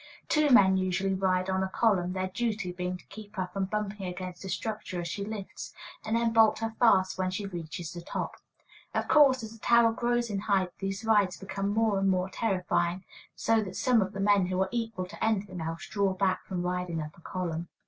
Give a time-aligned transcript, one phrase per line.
[0.27, 4.07] Two men usually ride on a column, their duty being to keep her from bumping
[4.07, 8.01] against the structure as she lifts, and then bolt her fast when she reaches the
[8.01, 8.37] top.
[8.95, 13.05] Of course, as a tower grows in height, these rides become more and more terrifying,
[13.35, 16.63] so that some of the men who are equal to anything else draw back from
[16.63, 17.67] riding up a column.